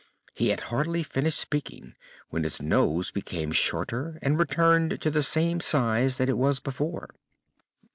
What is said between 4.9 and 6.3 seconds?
to the same size that